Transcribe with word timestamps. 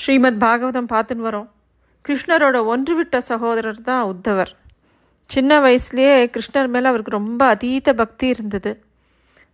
ஸ்ரீமத் 0.00 0.42
பாகவதம் 0.42 0.90
பார்த்துன்னு 0.92 1.24
வரோம். 1.28 1.48
கிருஷ்ணரோட 2.08 2.58
ஒன்றுவிட்ட 2.72 3.18
சகோதரர் 3.18 3.80
தான் 3.80 4.04
உத்தவர். 4.12 4.52
சின்ன 5.26 5.58
வயசுலேயே 5.60 6.12
கிருஷ்ணர் 6.34 6.68
மேலே 6.74 6.86
அவருக்கு 6.86 7.10
ரொம்ப 7.10 7.46
அதீத 7.46 7.94
பக்தி 7.94 8.26
இருந்தது. 8.28 8.72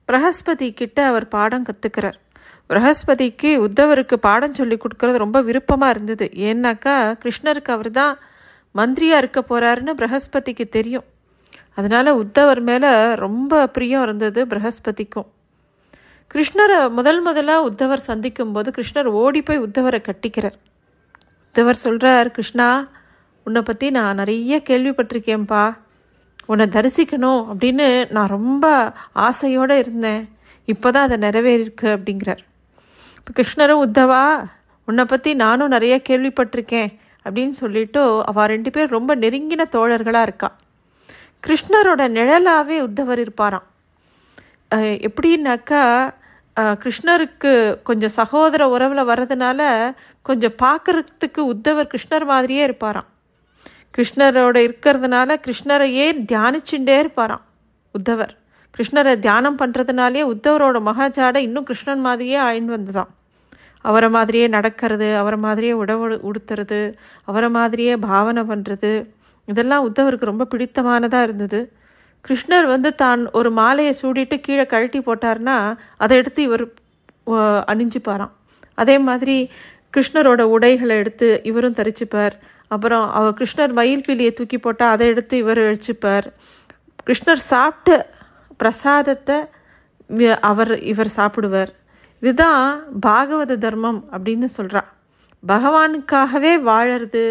பிரகஸ்பதி 0.09 0.73
கிட்ட 0.73 1.07
அவர் 1.07 1.27
பாடம் 1.29 1.65
கற்றுக்கிறார் 1.65 2.19
பிரகஸ்பதிக்கு 2.71 3.51
உத்தவருக்கு 3.67 4.15
பாடம் 4.15 4.55
சொல்லி 4.55 4.77
கொடுக்கறது 4.77 5.17
ரொம்ப 5.17 5.41
விருப்பமாக 5.43 5.91
இருந்தது. 5.91 6.31
ஏன்னாக்கா 6.49 6.97
கிருஷ்ணருக்கு 7.25 7.71
அவர் 7.77 7.91
தான் 7.91 8.19
மந்திரியாக 8.75 9.23
இருக்க 9.23 9.41
போகிறாருன்னு 9.51 9.95
பிரகஸ்பதிக்கு 10.01 10.69
தெரியும். 10.69 11.05
அதனால் 11.75 12.19
உத்தவர் 12.23 12.63
மேலே 12.63 13.15
ரொம்ப 13.15 13.67
பிரியம் 13.67 14.03
இருந்தது 14.03 14.47
பிரகஸ்பதிக்கும். 14.47 15.29
கிருஷ்ணரை 16.31 16.77
முதல் 16.91 17.21
முதலாக 17.23 17.67
உத்தவர் 17.69 18.01
சந்திக்கும் 18.07 18.53
போது 18.55 18.69
கிருஷ்ணர் 18.77 19.09
ஓடி 19.19 19.41
போய் 19.43 19.61
உத்தவரை 19.67 19.99
கட்டிக்கிறார். 20.07 20.57
உத்தவர் 21.49 21.79
சொல்கிறார் 21.83 22.29
கிருஷ்ணா 22.37 22.69
உன்னை 23.47 23.61
பற்றி 23.63 23.87
நான் 23.97 24.19
நிறைய 24.21 24.57
கேள்விப்பட்டிருக்கேன்ப்பா. 24.69 25.65
உன்னை 26.51 26.67
தரிசிக்கணும் 26.77 27.43
அப்படின்னு 27.51 27.87
நான் 28.17 28.33
ரொம்ப 28.37 28.65
ஆசையோடு 29.27 29.77
இருந்தேன். 29.83 30.25
இப்போ 30.73 30.91
தான் 30.91 31.07
அதை 31.09 31.19
நிறைவேறிருக்கு 31.27 31.89
அப்படிங்கிறார். 31.97 32.43
இப்போ 33.19 33.33
கிருஷ்ணரும் 33.39 33.85
உத்தவா 33.87 34.25
உன்னை 34.89 35.05
பற்றி 35.13 35.33
நானும் 35.45 35.75
நிறைய 35.77 35.97
கேள்விப்பட்டிருக்கேன் 36.09 36.91
அப்படின்னு 37.27 37.55
சொல்லிட்டு 37.63 38.01
அவள் 38.33 38.51
ரெண்டு 38.55 38.73
பேர் 38.77 38.95
ரொம்ப 38.97 39.17
நெருங்கின 39.17 39.69
தோழர்களாக 39.77 40.29
இருக்கா. 40.31 40.51
கிருஷ்ணரோட 41.47 42.03
நிழலாகவே 42.19 42.79
உத்தவர் 42.89 43.23
இருப்பாராம். 43.25 43.69
எப்படின்னாக்கா 45.07 45.83
கிருஷ்ணருக்கு 46.83 47.53
கொஞ்சம் 47.89 48.15
சகோதர 48.19 48.69
உறவில் 48.75 49.09
வர்றதுனால 49.11 49.61
கொஞ்சம் 50.29 50.57
பார்க்குறதுக்கு 50.63 51.41
உத்தவர் 51.53 51.91
கிருஷ்ணர் 51.93 52.27
மாதிரியே 52.33 52.63
இருப்பாராம். 52.69 53.09
கிருஷ்ணரோட 53.97 54.57
இருக்கிறதுனால 54.67 55.37
கிருஷ்ணரையே 55.47 56.07
தியானிச்சுட்டே 56.31 56.97
இருப்பாராம் 57.03 57.45
உத்தவர். 57.95 58.33
கிருஷ்ணரை 58.75 59.13
தியானம் 59.25 59.59
பண்ணுறதுனாலே 59.59 60.23
உத்தவரோட 60.33 60.79
மகாஜாடை 60.89 61.41
இன்னும் 61.49 61.69
கிருஷ்ணன் 61.71 62.05
மாதிரியே 62.07 62.39
ஆயின்னு 62.47 62.77
வந்துதான். 62.77 63.11
அவரை 63.89 64.09
மாதிரியே 64.17 64.47
நடக்கிறது 64.57 65.09
அவரை 65.21 65.39
மாதிரியே 65.47 65.73
உடவு 65.83 66.05
உடுத்துறது 66.31 66.81
அவரை 67.31 67.49
மாதிரியே 67.59 67.95
பாவனை 68.09 68.43
பண்ணுறது 68.51 68.93
இதெல்லாம் 69.49 69.87
உத்தவருக்கு 69.89 70.31
ரொம்ப 70.33 70.45
பிடித்தமானதாக 70.53 71.27
இருந்தது. 71.29 71.61
கிருஷ்ணர் 72.27 72.67
வந்து 72.73 72.91
தான் 73.03 73.23
ஒரு 73.39 73.51
மாலையை 73.61 73.93
சூடிட்டு 74.01 74.37
கீழே 74.47 74.65
கழட்டி 74.73 75.01
போட்டார்னா 75.09 75.57
அதை 76.05 76.15
எடுத்து 76.21 76.41
இவர் 76.49 76.65
அணிஞ்சுப்பாராம். 77.73 78.33
அதே 78.83 78.97
மாதிரி 79.09 79.37
கிருஷ்ணரோட 79.95 80.43
உடைகளை 80.55 80.95
எடுத்து 81.03 81.29
இவரும் 81.51 81.79
தரிச்சுப்பார். 81.81 82.35
அப்புறம் 82.75 83.05
அவர் 83.19 83.37
கிருஷ்ணர் 83.41 83.75
மயில் 83.79 84.05
பீலியை 84.07 84.33
தூக்கி 84.39 84.59
போட்டால் 84.59 84.95
அதை 84.95 85.07
எடுத்து 85.13 85.35
இவர் 85.43 85.61
அழிச்சுப்பார். 85.65 86.27
கிருஷ்ணர் 87.07 87.43
சாப்பிட்ட 87.53 87.99
பிரசாதத்தை 88.63 89.39
அவர் 90.51 90.73
இவர் 90.93 91.11
சாப்பிடுவார். 91.19 91.73
இதுதான் 92.23 92.65
பாகவத 93.07 93.53
தர்மம் 93.65 94.01
அப்படின்னு 94.15 94.49
சொல்கிறா 94.59 94.83
பகவானுக்காகவே 95.43 96.53
வாழறது 96.71 97.25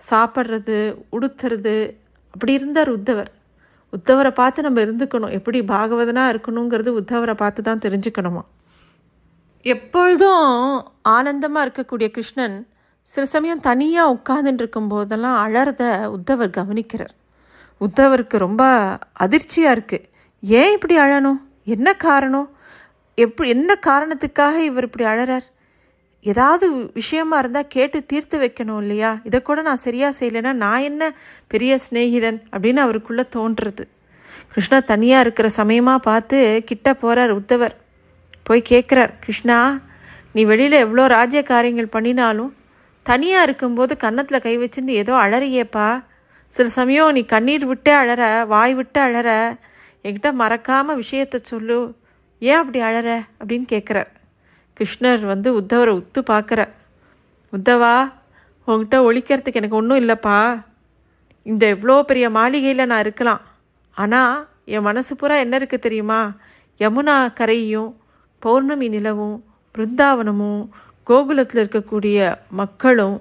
சாப்பிட்றது 0.00 0.78
உடுத்துறது 1.16 1.76
அப்படி 2.34 2.52
இருந்தார் 2.58 2.90
உத்தவர். 2.96 3.30
உத்தவரை 3.96 4.30
பார்த்து 4.30 4.62
நம்ம 4.62 4.80
இருந்துக்கணும். 4.80 5.32
எப்படி 5.38 5.58
பாகவதனாக 5.60 6.32
இருக்கணுங்கிறது 6.34 6.90
உத்தவரை 7.00 7.34
பார்த்து 7.34 7.62
தான் 7.62 7.84
தெரிஞ்சுக்கணுமா? 7.86 8.42
எப்பொழுதும் 9.74 10.46
ஆனந்தமாக 11.16 11.64
இருக்கக்கூடிய 11.66 12.08
கிருஷ்ணன் 12.10 12.56
சில 13.02 13.24
சமயம் 13.26 13.64
தனியாக 13.68 14.14
உட்கார்ந்துட்டு 14.16 14.62
இருக்கும் 14.64 14.88
போதெல்லாம் 14.88 15.38
அழறத 15.44 15.82
உத்தவர் 16.16 16.56
கவனிக்கிறார். 16.58 17.14
உத்தவருக்கு 17.80 18.36
ரொம்ப 18.46 18.62
அதிர்ச்சியாக 19.24 19.76
இருக்குது 19.76 20.06
ஏன் 20.42 20.72
இப்படி 20.76 20.96
அழணும்? 21.04 21.40
என்ன 21.74 21.88
காரணம்? 22.06 22.48
எப்படி 23.14 23.48
என்ன 23.56 23.72
காரணத்துக்காக 23.88 24.56
இவர் 24.70 24.86
இப்படி 24.88 25.04
அழறார்? 25.12 25.46
ஏதாவது 26.24 26.90
விஷயமா 26.92 27.38
இருந்தால் 27.38 27.66
கேட்டு 27.66 28.06
தீர்த்து 28.06 28.36
வைக்கணும் 28.40 28.80
இல்லையா? 28.80 29.20
இதை 29.22 29.42
கூட 29.42 29.62
நான் 29.62 29.76
சரியாக 29.76 30.12
செய்யலைன்னா 30.20 30.52
நான் 30.52 30.80
என்ன 30.80 31.14
பெரிய 31.48 31.78
சிநேகிதன் 31.78 32.38
அப்படின்னு 32.52 32.76
அவருக்குள்ளே 32.76 33.24
தோன்றுறது. 33.36 33.84
கிருஷ்ணா 34.48 34.78
தனியாக 34.78 35.20
இருக்கிற 35.20 35.48
சமயமாக 35.48 35.98
பார்த்து 35.98 36.62
கிட்ட 36.64 36.94
போகிறார் 36.94 37.38
உத்தவர். 37.38 37.74
போய் 38.42 38.62
கேட்குறார் 38.68 39.12
கிருஷ்ணா 39.20 39.80
நீ 40.32 40.44
வெளியில் 40.44 40.72
எவ்வளோ 40.72 41.06
ராஜ்ய 41.06 41.42
காரியங்கள் 41.42 41.86
பண்ணினாலும் 41.86 42.56
தனியாக 43.02 43.42
இருக்கும்போது 43.42 43.96
கன்னத்தில் 43.96 44.40
கை 44.40 44.58
வச்சுன்னு 44.58 44.88
ஏதோ 44.88 45.14
அழறியேப்பா. 45.14 46.02
சில 46.48 46.68
சமயம் 46.68 47.12
நீ 47.12 47.24
கண்ணீர் 47.24 47.66
விட்டே 47.66 47.92
அழற 47.92 48.46
வாய் 48.46 48.74
விட்டு 48.74 49.00
அழற. 49.00 49.58
என்கிட்ட 50.04 50.30
மறக்காம 50.38 51.00
விஷயத்த 51.02 51.36
சொல்லு. 51.42 51.94
ஏன் 52.38 52.56
அப்படி 52.56 52.80
அழற? 52.80 53.20
அப்படின்னு 53.40 53.66
கேட்குறார் 53.72 54.10
கிருஷ்ணர் 54.76 55.24
வந்து 55.32 55.48
உத்தவரை 55.60 55.92
உத்து 56.00 56.20
பார்க்குறார். 56.30 56.72
உத்தவா 57.52 57.94
உங்ககிட்ட 58.68 58.96
ஒழிக்கிறதுக்கு 59.08 59.60
எனக்கு 59.60 59.80
ஒன்றும் 59.80 60.00
இல்லைப்பா. 60.02 60.38
இந்த 61.46 61.62
எவ்வளோ 61.66 61.96
பெரிய 62.02 62.26
மாளிகையில் 62.30 62.90
நான் 62.90 63.04
இருக்கலாம். 63.06 63.42
ஆனால் 63.96 64.34
என் 64.74 64.86
மனசு 64.88 65.12
பூரா 65.16 65.36
என்ன 65.36 65.58
இருக்குது 65.58 65.84
தெரியுமா? 65.86 66.20
யமுனா 66.80 67.16
கரையும் 67.38 67.90
பௌர்ணமி 68.42 68.88
நிலவும் 68.88 69.36
பிருந்தாவனமும் 69.74 70.62
கோகுலத்தில் 71.06 71.60
இருக்கக்கூடிய 71.62 72.16
மக்களும் 72.60 73.16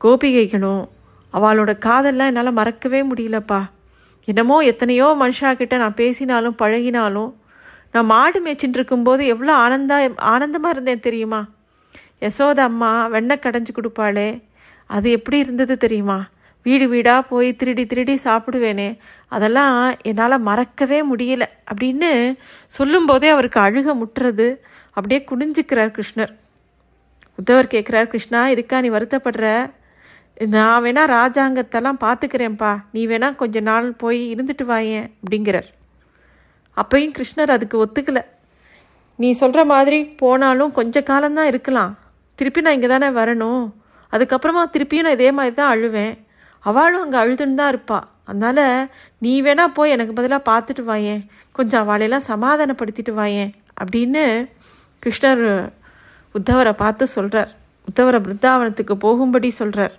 கோபிகைகளும் 0.00 0.82
அவளோட 1.32 1.70
காதல்லாம் 1.86 2.30
என்னால் 2.30 2.58
மறக்கவே 2.58 3.00
முடியலப்பா. 3.02 3.60
என்னமோ 4.28 4.56
எத்தனையோ 4.70 5.06
மனுஷாக்கிட்ட 5.20 5.76
நான் 5.76 6.00
பேசினாலும் 6.00 6.58
பழகினாலும் 6.62 7.30
நான் 7.94 8.10
மாடு 8.12 8.38
மேய்ச்சின்னு 8.44 8.78
இருக்கும்போது 8.78 9.22
எவ்வளோ 9.26 9.52
ஆனந்தா 9.54 9.96
ஆனந்தமாக 10.32 10.74
இருந்தேன் 10.74 11.06
தெரியுமா? 11.06 11.40
யசோத 12.24 12.58
அம்மா 12.70 12.90
வெண்ணெய் 13.06 13.42
கடைஞ்சு 13.44 13.72
கொடுப்பாளே 13.76 14.28
அது 14.86 15.10
எப்படி 15.10 15.38
இருந்தது 15.38 15.76
தெரியுமா? 15.76 16.18
வீடு 16.66 16.86
வீடாக 16.88 17.28
போய் 17.28 17.48
திருடி 17.56 17.86
திருடி 17.86 18.14
சாப்பிடுவேனே 18.24 18.88
அதெல்லாம் 19.28 19.76
என்னால் 20.02 20.44
மறக்கவே 20.48 20.98
முடியல 21.10 21.44
அப்படின்னு 21.70 22.10
சொல்லும்போதே 22.66 23.28
அவருக்கு 23.28 23.60
அழுக 23.60 23.94
முட்டுறது. 24.00 24.48
அப்படியே 24.96 25.20
குனிஞ்சுக்கிறார் 25.30 25.94
கிருஷ்ணர். 25.96 26.32
உத்தவர் 27.38 27.72
கேட்குறார் 27.74 28.12
கிருஷ்ணா 28.12 28.40
இதுக்கா 28.48 28.80
நீ 28.80 28.90
வருத்தப்படுற? 28.90 29.70
நான் 30.54 30.82
வேணா 30.84 31.02
ராஜாங்கத்தெல்லாம் 31.16 32.02
பார்த்துக்கிறேன்ப்பா. 32.04 32.72
நீ 32.92 33.06
வேணா 33.06 33.28
கொஞ்ச 33.34 33.60
நாள் 33.60 33.88
போய் 33.92 34.20
இருந்துட்டு 34.34 34.64
வாயேன் 34.72 35.06
அப்படிங்கிறார். 35.20 35.68
அப்பையும் 36.76 37.14
கிருஷ்ணர் 37.16 37.54
அதுக்கு 37.56 37.76
ஒத்துக்கல. 37.84 38.20
நீ 39.18 39.30
சொல்கிற 39.32 39.64
மாதிரி 39.64 39.98
போனாலும் 40.22 40.72
கொஞ்ச 40.78 41.02
காலம்தான் 41.02 41.50
இருக்கலாம். 41.52 41.92
திருப்பி 42.38 42.60
நான் 42.60 42.76
இங்கே 42.78 42.90
தானே 42.92 43.08
வரணும். 43.20 43.64
அதுக்கப்புறமா 44.12 44.62
திருப்பியும் 44.74 45.06
நான் 45.06 45.18
இதே 45.18 45.30
மாதிரி 45.38 45.54
தான் 45.54 45.72
அழுவேன். 45.74 46.14
அவளும் 46.64 47.02
அங்கே 47.04 47.18
அழுதுன்னு 47.22 47.60
தான் 47.60 47.72
இருப்பா. 47.74 47.98
அதனால் 48.30 48.88
நீ 49.18 49.32
வேணா 49.42 49.64
போய் 49.78 49.94
எனக்கு 49.96 50.12
பதிலாக 50.12 50.48
பார்த்துட்டு 50.50 50.82
வாயேன். 50.90 51.22
கொஞ்சம் 51.52 51.82
அவளையெல்லாம் 51.84 52.28
சமாதானப்படுத்திட்டு 52.32 53.12
வாயேன் 53.20 53.52
அப்படின்னு 53.80 54.24
கிருஷ்ணர் 55.02 55.44
உத்தவரை 56.34 56.72
பார்த்து 56.72 57.04
சொல்கிறார் 57.16 57.52
உத்தவரை 57.88 58.18
பிருந்தாவனத்துக்கு 58.24 58.94
போகும்படி 59.04 59.48
சொல்கிறார் 59.50 59.94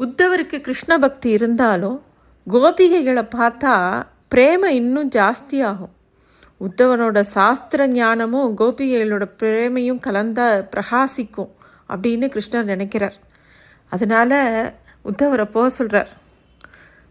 உத்தவருக்கு 0.00 0.60
கிருஷ்ண 0.60 0.92
பக்தி 0.98 1.28
இருந்தாலும் 1.30 1.98
கோபிகைகளை 2.46 3.24
பார்த்தா 3.36 3.74
பிரேம 4.34 4.64
இன்னும் 4.64 5.08
ஜாஸ்தியாகும். 5.08 5.90
உத்தவனோட 6.60 7.20
சாஸ்திர 7.20 7.86
ஞானமும் 7.86 8.58
கோபிகைகளோட 8.58 9.24
பிரேமையும் 9.40 9.98
கலந்தா 10.06 10.46
பிரகாசிக்கும் 10.74 11.50
அப்படின்னு 11.88 12.26
கிருஷ்ணர் 12.34 12.62
நினைக்கிறார். 12.62 13.16
அதனால 13.88 14.32
உத்தவரை 15.04 15.44
போக 15.44 15.68
சொல்கிறார் 15.68 16.10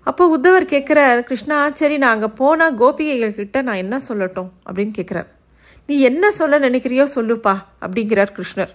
அப்போ 0.04 0.24
உத்தவர் 0.38 0.66
கேட்குறார் 0.74 1.19
கிருஷ்ணா 1.24 1.72
சரி 1.72 1.98
நான் 1.98 2.12
அங்கே 2.12 2.28
போனால் 2.28 2.78
கோபிகைகள்கிட்ட 2.78 3.62
நான் 3.62 3.81
என்ன 3.86 4.00
சொல்லட்டும்? 4.10 4.50
அப்படின்னு 4.69 4.94
கேட்குறார் 5.00 5.30
நீ 5.86 6.00
என்ன 6.00 6.31
சொல்ல 6.31 6.60
நினைக்கிறியோ 6.60 7.06
சொல்லுப்பா 7.16 7.54
அப்படிங்கிறார் 7.81 8.31
கிருஷ்ணர். 8.38 8.72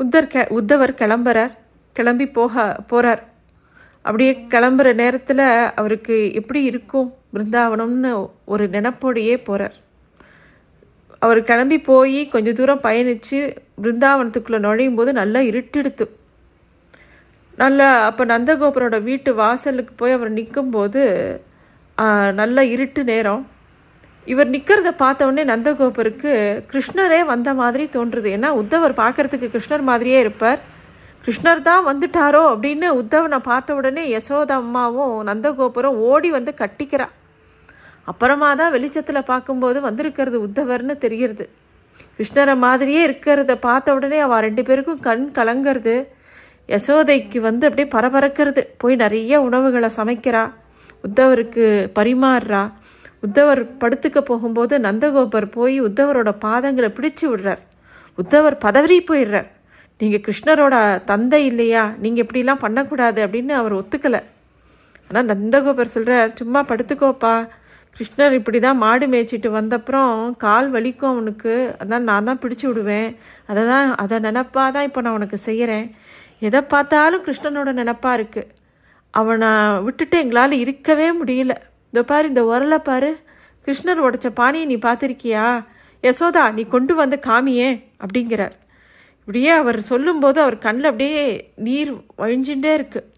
உத்தர் 0.00 0.26
கெ 0.26 0.42
உத்தவர் 0.60 0.98
கிளம்புறார். 1.02 1.52
கிளம்பி 1.92 2.26
போக 2.28 2.82
போகிறார் 2.86 3.22
அப்படியே 4.02 4.32
கிளம்புற 4.54 4.94
நேரத்தில் 4.94 5.44
அவருக்கு 5.74 6.16
எப்படி 6.34 6.62
இருக்கும்? 6.62 7.08
பிருந்தாவனம்னு 7.34 8.12
ஒரு 8.54 8.66
நினப்போடையே 8.74 9.36
போகிறார் 9.48 9.76
அவர் 11.24 11.40
கிளம்பி 11.48 11.78
போய் 11.88 12.20
கொஞ்ச 12.34 12.48
தூரம் 12.58 12.84
பயணித்து 12.86 13.38
பிருந்தாவனத்துக்குள்ளே 13.82 14.58
நுழையும் 14.66 14.98
போது 14.98 15.10
நல்லா 15.20 15.40
இருட்டெடுத்து. 15.50 16.06
நல்லா 17.62 17.88
அப்போ 18.08 18.22
நந்தகோபுரோட 18.32 18.96
வீட்டு 19.08 19.30
வாசலுக்கு 19.40 19.92
போய் 20.00 20.16
அவர் 20.16 20.30
நிற்கும்போது 20.38 21.02
நல்ல 22.40 22.64
இருட்டு 22.74 23.02
நேரம். 23.10 23.42
இவர் 24.32 24.52
நிற்கிறத 24.54 24.90
பார்த்த 25.02 25.26
உடனே 25.28 25.42
நந்தகோபருக்கு 25.52 26.30
கிருஷ்ணரே 26.70 27.20
வந்த 27.32 27.48
மாதிரி 27.60 27.84
தோன்றுது. 27.96 28.28
ஏன்னா 28.36 28.50
உத்தவர் 28.60 28.94
பார்க்கறதுக்கு 29.02 29.48
கிருஷ்ணர் 29.54 29.88
மாதிரியே 29.90 30.20
இருப்பார். 30.24 30.60
கிருஷ்ணர் 31.24 31.66
தான் 31.68 31.86
வந்துட்டாரோ 31.90 32.40
அப்படின்னு 32.52 32.88
உத்தவனை 33.00 33.38
பார்த்த 33.50 33.76
உடனே 33.80 34.04
யசோத 34.14 34.50
அம்மாவும் 34.62 35.14
நந்தகோபுரம் 35.30 36.00
ஓடி 36.10 36.30
வந்து 36.38 36.54
கட்டிக்கிறா. 36.62 37.06
அப்புறமா 38.10 38.54
தான் 38.54 38.70
வெளிச்சத்தில் 38.70 39.28
பார்க்கும்போது 39.32 39.80
வந்திருக்கிறது 39.80 40.38
உத்தவர்னு 40.46 40.96
தெரிகிறது. 41.04 41.44
கிருஷ்ணரை 42.16 42.54
மாதிரியே 42.56 43.02
இருக்கிறத 43.08 43.54
பார்த்த 43.54 43.94
உடனே 43.94 44.18
அவள் 44.18 44.44
ரெண்டு 44.46 44.62
பேருக்கும் 44.62 45.00
கண் 45.00 45.30
கலங்கிறது. 45.38 45.94
யசோதைக்கு 46.68 47.38
வந்து 47.38 47.66
அப்படியே 47.68 47.88
பரபரக்கிறது. 47.94 48.62
போய் 48.76 48.96
நிறைய 48.96 49.40
உணவுகளை 49.40 49.90
சமைக்கிறா. 49.96 50.44
உத்தவருக்கு 51.08 51.64
பரிமாறுறா 51.98 52.62
உத்தவர் 53.26 53.60
படுத்துக்க 53.82 54.18
போகும்போது 54.20 54.74
நந்தகோபர் 54.78 55.46
போய் 55.50 55.76
உத்தவரோட 55.82 56.30
பாதங்களை 56.44 56.88
பிடிச்சு 56.96 57.24
விடுறார். 57.24 57.62
உத்தவர் 58.18 58.56
பதவி 58.58 59.04
போயிடுறார். 59.10 59.48
நீங்கள் 60.00 60.24
கிருஷ்ணரோட 60.26 61.04
தந்தை 61.04 61.40
இல்லையா? 61.46 61.82
நீங்கள் 61.98 62.24
இப்படிலாம் 62.24 62.62
பண்ணக்கூடாது 62.64 63.26
அப்படின்னு 63.26 63.54
அவர் 63.60 63.74
ஒத்துக்கலை. 63.74 64.20
ஆனால் 65.08 65.28
நந்தகோபர் 65.32 65.94
சொல்கிறார் 65.94 66.32
சும்மா 66.34 66.62
படுத்துக்கோப்பா. 66.62 67.34
கிருஷ்ணர் 67.96 68.36
இப்படி 68.38 68.58
தான் 68.64 68.80
மாடு 68.84 69.06
மேய்ச்சிட்டு 69.12 69.48
வந்தப்புறம் 69.58 70.14
கால் 70.44 70.68
வலிக்கும் 70.76 71.12
அவனுக்கு. 71.12 71.52
அதான் 71.82 72.08
நான் 72.10 72.26
தான் 72.28 72.40
பிடிச்சி 72.42 72.64
விடுவேன். 72.68 73.10
அதை 73.50 73.62
தான் 73.72 73.88
அதை 74.02 74.16
நினப்பாக 74.26 74.68
தான் 74.76 74.86
இப்போ 74.88 75.00
நான் 75.04 75.18
உனக்கு 75.18 75.38
செய்கிறேன் 75.48 75.86
எதை 76.48 76.60
பார்த்தாலும் 76.72 77.24
கிருஷ்ணனோட 77.26 77.72
நினப்பாக 77.80 78.18
இருக்குது 78.18 78.50
அவனை 79.14 79.50
விட்டுட்டு 79.86 80.16
எங்களால் 80.22 80.56
இருக்கவே 80.64 81.08
முடியல. 81.20 81.54
இந்த 81.92 82.02
பாரு 82.10 82.24
இந்த 82.32 82.42
உரலை 82.50 82.80
பாரு. 82.90 83.10
கிருஷ்ணர் 83.66 84.04
உடைச்ச 84.06 84.28
பானியை 84.40 84.66
நீ 84.72 84.76
பார்த்துருக்கியா? 84.88 85.46
யசோதா 86.02 86.44
நீ 86.58 86.62
கொண்டு 86.74 86.92
வந்து 87.02 87.16
காமியே 87.28 87.70
அப்படிங்கிறார். 88.02 88.54
இப்படியே 89.20 89.50
அவர் 89.60 89.78
சொல்லும்போது 89.92 90.38
அவர் 90.44 90.56
கண்ணில் 90.64 90.90
அப்படியே 90.90 91.22
நீர் 91.66 91.92
வழிஞ்சுட்டே 92.22 92.72
இருக்குது 92.78 93.08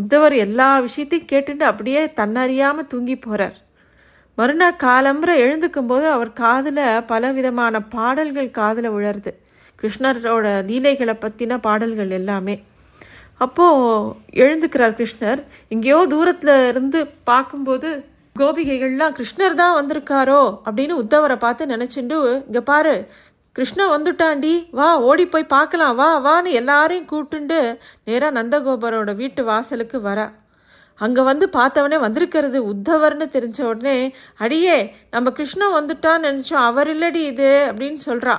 உத்தவர் 0.00 0.34
எல்லா 0.44 0.68
விஷயத்தையும் 0.84 1.30
கேட்டுட்டு 1.32 1.64
அப்படியே 1.70 2.02
தன்னறியாமல் 2.20 2.88
தூங்கி 2.92 3.16
போகிறார் 3.24 3.56
மறுநாள் 4.38 4.82
காலம்புற 4.84 5.30
எழுந்துக்கும் 5.44 5.90
போது 5.92 6.06
அவர் 6.08 6.30
காதில் 6.32 6.84
பலவிதமான 7.06 7.80
பாடல்கள் 7.94 8.50
காதில் 8.50 8.94
உழருது. 8.98 9.32
கிருஷ்ணரோட 9.82 10.46
லீலைகளை 10.68 11.14
பற்றின 11.24 11.58
பாடல்கள் 11.66 12.12
எல்லாமே. 12.18 12.54
அப்போது 13.44 14.12
எழுந்துக்கிறார் 14.42 14.96
கிருஷ்ணர். 15.00 15.40
எங்கேயோ 15.68 15.98
தூரத்தில் 16.12 16.54
இருந்து 16.68 17.00
பார்க்கும்போது 17.30 17.88
கோபிகைகள்லாம் 18.38 19.16
கிருஷ்ணர் 19.18 19.60
தான் 19.62 19.76
வந்திருக்காரோ? 19.80 20.42
அப்படின்னு 20.66 20.94
உத்தவரை 21.02 21.36
பார்த்து 21.36 21.72
நினச்சிண்டு 21.74 22.18
இங்கே 22.46 22.62
பாரு 22.70 22.94
கிருஷ்ணன் 23.56 23.94
வந்துட்டாண்டி 23.94 24.52
வா 24.78 24.86
ஓடி 25.08 25.24
போய் 25.26 25.52
பார்க்கலாம் 25.56 25.96
வா 25.96 26.10
வான்னு 26.26 26.52
எல்லாரையும் 26.60 27.08
கூப்பிட்டுண்டு 27.12 27.58
நேராக 28.04 28.36
நந்தகோபரோட 28.38 29.10
வீட்டு 29.16 29.44
வாசலுக்கு 29.44 29.98
வரா. 30.00 30.26
அங்கே 30.98 31.22
வந்து 31.30 31.46
பார்த்தவனே 31.58 31.98
வந்திருக்கிறது. 32.06 32.58
உத்தவர்னு 32.72 33.26
தெரிஞ்ச 33.36 33.60
உடனே 33.72 33.96
அடியே 34.44 34.76
நம்ம 35.10 35.30
கிருஷ்ணன் 35.30 35.76
வந்துட்டான்னு 35.78 36.28
நினச்சோம். 36.28 36.66
அவர் 36.70 36.90
இல்லடி 36.94 37.22
இது 37.32 37.50
அப்படின்னு 37.70 38.00
சொல்கிறா 38.08 38.34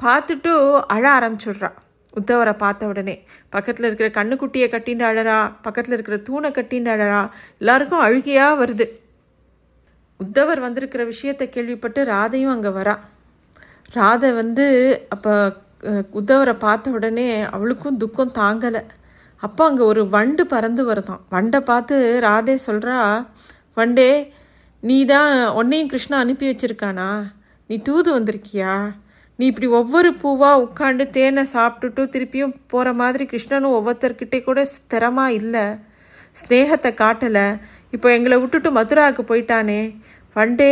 பார்த்துட்டு 0.00 0.52
அழ 0.94 1.04
ஆரம்பிச்சுடுறா. 1.18 1.70
உத்தவரை 2.14 2.54
பார்த்த 2.62 2.88
உடனே 2.92 3.14
பக்கத்தில் 3.54 3.86
இருக்கிற 3.88 4.08
கண்ணுக்குட்டியை 4.16 4.66
கட்டிண்டு 4.72 5.04
அழறா 5.10 5.38
பக்கத்தில் 5.66 5.94
இருக்கிற 5.96 6.16
தூணை 6.28 6.50
கட்டிண்டு 6.58 6.90
அழறா 6.94 7.20
எல்லாருக்கும் 7.60 8.04
அழுகையாக 8.06 8.58
வருது. 8.62 8.86
உத்தவர் 10.20 10.60
வந்திருக்கிற 10.66 11.04
விஷயத்தை 11.04 11.46
கேள்விப்பட்டு 11.48 12.00
ராதையும் 12.04 12.54
அங்கே 12.54 12.72
வரா. 12.78 12.94
ராதை 13.94 14.30
வந்து 14.34 14.66
அப்போ 15.14 15.32
உத்தவரை 16.20 16.54
பார்த்த 16.66 16.96
உடனே 16.98 17.28
அவளுக்கும் 17.54 18.00
துக்கம் 18.02 18.36
தாங்கலை. 18.42 18.82
அப்போ 19.42 19.62
அங்கே 19.68 19.84
ஒரு 19.90 20.02
வண்டு 20.14 20.42
பறந்து 20.52 20.82
வருதான். 20.90 21.22
வண்டை 21.34 21.60
பார்த்து 21.70 21.94
ராதே 22.26 22.54
சொல்கிறா 22.68 22.96
வண்டே 23.78 24.10
நீ 24.82 24.96
தான் 25.12 25.32
உன்னையும் 25.60 25.90
கிருஷ்ணா 25.92 26.16
அனுப்பி 26.24 26.46
வச்சிருக்கானா? 26.50 27.08
நீ 27.70 27.74
தூது 27.88 28.08
வந்திருக்கியா? 28.18 28.74
நீ 29.38 29.44
இப்படி 29.50 29.68
ஒவ்வொரு 29.80 30.10
பூவாக 30.22 30.62
உட்காந்து 30.64 31.04
தேனை 31.16 31.42
சாப்பிட்டுட்டு 31.52 32.02
திருப்பியும் 32.14 32.54
போகிற 32.72 32.88
மாதிரி 33.00 33.24
கிருஷ்ணனும் 33.32 33.76
ஒவ்வொருத்தர்கிட்டே 33.78 34.38
கூட 34.48 34.60
ஸ்திரமாக 34.74 35.36
இல்லை. 35.40 35.64
ஸ்னேகத்தை 36.40 36.90
காட்டலை. 37.02 37.46
இப்போ 37.94 38.08
எங்களை 38.16 38.36
விட்டுட்டு 38.42 38.70
மதுராவுக்கு 38.78 39.22
போயிட்டானே. 39.30 39.80
வண்டே 40.36 40.70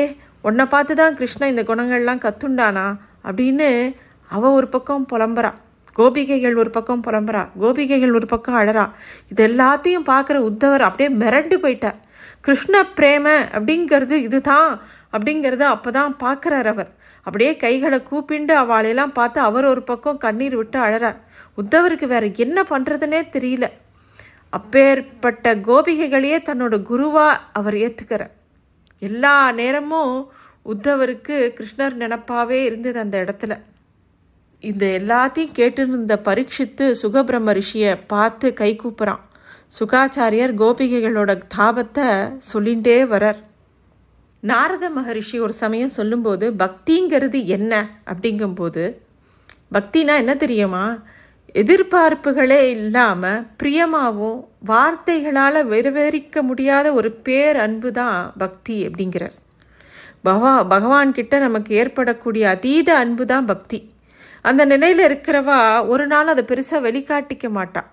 உன்னை 0.48 0.64
பார்த்து 0.74 0.94
தான் 1.00 1.16
கிருஷ்ணன் 1.20 1.52
இந்த 1.54 1.64
குணங்கள்லாம் 1.70 2.24
கத்துண்டானா? 2.26 2.86
அப்படின்னு 3.28 3.68
அவள் 4.30 4.56
ஒரு 4.58 4.68
பக்கம் 4.68 5.08
புலம்புறா. 5.12 5.50
கோபிகைகள் 6.00 6.60
ஒரு 6.62 6.70
பக்கம் 6.76 7.02
புறம்புறா 7.06 7.42
கோபிகைகள் 7.62 8.14
ஒரு 8.18 8.26
பக்கம் 8.34 8.58
அழறா. 8.60 8.86
இது 9.32 9.42
எல்லாத்தையும் 9.48 10.06
பார்க்குற 10.12 10.38
உத்தவர் 10.50 10.86
அப்படியே 10.88 11.10
மிரண்டு 11.22 11.56
போயிட்டார். 11.64 11.98
கிருஷ்ண 12.46 12.82
பிரேம 12.98 13.26
அப்படிங்கிறது 13.56 14.16
இதுதான் 14.26 14.70
அப்படிங்கிறத 15.14 15.64
அப்போ 15.74 15.90
தான் 15.96 16.12
பார்க்குறார் 16.24 16.68
அவர். 16.72 16.90
அப்படியே 17.26 17.52
கைகளை 17.62 17.98
கூப்பிண்டு 18.10 18.52
அவளையெல்லாம் 18.62 19.12
பார்த்து 19.18 19.38
அவர் 19.48 19.66
ஒரு 19.70 19.82
பக்கம் 19.90 20.20
கண்ணீர் 20.24 20.56
விட்டு 20.56 20.78
அழறார். 20.86 21.18
உத்தவருக்கு 21.60 22.06
வேற 22.12 22.24
என்ன 22.44 22.64
பண்ணுறதுனே 22.70 23.20
தெரியல. 23.36 23.66
அப்பேற்பட்ட 24.58 25.54
கோபிகைகளையே 25.68 26.38
தன்னோட 26.48 26.76
குருவாக 26.90 27.40
அவர் 27.58 27.76
ஏற்றுக்கிறார் 27.86 28.32
எல்லா 28.98 29.34
நேரமும் 29.60 30.14
உத்தவருக்கு 30.72 31.36
கிருஷ்ணர் 31.58 31.94
நினப்பாவே 32.02 32.58
இருந்தது 32.68 32.98
அந்த 33.04 33.16
இடத்துல. 33.24 33.52
இந்த 34.60 34.86
எல்லாத்தையும் 35.00 35.54
கேட்டுருந்த 35.58 36.14
பரீட்சித்து 36.22 36.94
சுகபிரம்ம 37.02 37.52
ரிஷியை 37.58 37.98
பார்த்து 38.06 38.52
கை 38.52 38.70
கூப்புறான். 38.82 39.22
சுகாச்சாரியர் 39.78 40.52
கோபிகைகளோட 40.60 41.30
தாபத்தை 41.56 42.08
சொல்லிகிட்டே 42.52 42.96
வரார். 43.12 43.40
நாரத 44.42 44.90
மகரிஷி 44.90 45.40
ஒரு 45.40 45.52
சமயம் 45.52 45.88
சொல்லும்போது 45.88 46.46
பக்திங்கிறது 46.52 47.44
என்ன? 47.56 47.72
அப்படிங்கும்போது 48.06 48.84
பக்தினா 49.72 50.14
என்ன 50.16 50.34
தெரியுமா? 50.34 50.84
எதிர்பார்ப்புகளே 51.54 52.60
இல்லாமல் 52.76 53.46
பிரியமாகவும் 53.62 54.40
வார்த்தைகளால் 54.66 55.60
வெறுவெறிக்க 55.66 56.42
முடியாத 56.42 56.92
ஒரு 56.92 57.10
பேர் 57.12 57.56
அன்பு 57.56 57.92
தான் 57.92 58.32
பக்தி 58.38 58.76
அப்படிங்கிறார். 58.86 59.36
பகவா 60.22 60.54
பகவான்கிட்ட 60.74 61.38
நமக்கு 61.38 61.74
ஏற்படக்கூடிய 61.74 62.44
அதீத 62.48 62.88
அன்பு 62.96 63.26
தான் 63.26 63.44
பக்தி. 63.44 63.80
அந்த 64.48 64.62
நிலையில் 64.64 65.02
இருக்கிறவா 65.08 65.58
ஒரு 65.92 66.04
நாள் 66.12 66.32
அதை 66.32 66.44
பெருசாக 66.50 66.84
வெளிக்காட்டிக்க 66.86 67.48
மாட்டான் 67.58 67.88